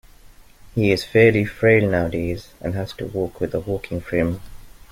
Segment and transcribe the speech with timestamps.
[0.73, 4.41] He is fairly frail nowadays, and has to walk with a walking frame